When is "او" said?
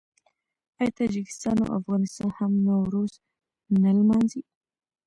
1.61-1.69